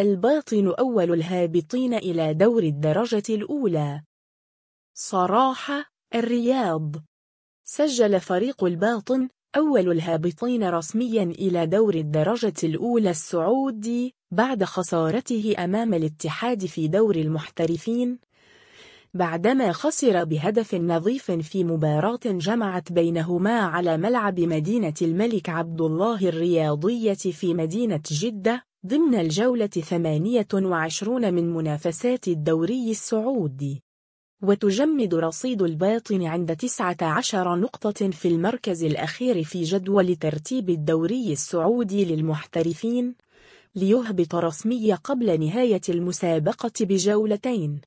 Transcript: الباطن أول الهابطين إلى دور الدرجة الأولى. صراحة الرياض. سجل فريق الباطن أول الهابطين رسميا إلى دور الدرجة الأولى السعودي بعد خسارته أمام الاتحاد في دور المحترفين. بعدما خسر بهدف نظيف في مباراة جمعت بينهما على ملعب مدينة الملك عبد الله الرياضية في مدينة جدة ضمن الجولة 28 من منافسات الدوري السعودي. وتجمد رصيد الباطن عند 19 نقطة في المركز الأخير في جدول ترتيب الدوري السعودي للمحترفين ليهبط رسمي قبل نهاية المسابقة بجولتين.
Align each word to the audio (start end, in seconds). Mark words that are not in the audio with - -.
الباطن 0.00 0.74
أول 0.78 1.12
الهابطين 1.12 1.94
إلى 1.94 2.34
دور 2.34 2.62
الدرجة 2.62 3.22
الأولى. 3.28 4.02
صراحة 4.94 5.84
الرياض. 6.14 6.96
سجل 7.64 8.20
فريق 8.20 8.64
الباطن 8.64 9.28
أول 9.56 9.90
الهابطين 9.90 10.68
رسميا 10.68 11.22
إلى 11.22 11.66
دور 11.66 11.94
الدرجة 11.94 12.54
الأولى 12.64 13.10
السعودي 13.10 14.14
بعد 14.30 14.64
خسارته 14.64 15.54
أمام 15.58 15.94
الاتحاد 15.94 16.66
في 16.66 16.88
دور 16.88 17.16
المحترفين. 17.16 18.18
بعدما 19.14 19.72
خسر 19.72 20.24
بهدف 20.24 20.74
نظيف 20.74 21.30
في 21.30 21.64
مباراة 21.64 22.20
جمعت 22.24 22.92
بينهما 22.92 23.60
على 23.60 23.96
ملعب 23.96 24.40
مدينة 24.40 24.94
الملك 25.02 25.48
عبد 25.48 25.80
الله 25.80 26.28
الرياضية 26.28 27.14
في 27.14 27.54
مدينة 27.54 28.02
جدة 28.10 28.69
ضمن 28.86 29.14
الجولة 29.14 29.66
28 29.66 31.34
من 31.34 31.54
منافسات 31.54 32.28
الدوري 32.28 32.90
السعودي. 32.90 33.82
وتجمد 34.42 35.14
رصيد 35.14 35.62
الباطن 35.62 36.22
عند 36.22 36.56
19 36.56 37.56
نقطة 37.56 38.10
في 38.10 38.28
المركز 38.28 38.84
الأخير 38.84 39.44
في 39.44 39.62
جدول 39.62 40.16
ترتيب 40.16 40.70
الدوري 40.70 41.32
السعودي 41.32 42.04
للمحترفين 42.04 43.14
ليهبط 43.74 44.34
رسمي 44.34 44.94
قبل 44.94 45.40
نهاية 45.40 45.80
المسابقة 45.88 46.72
بجولتين. 46.80 47.80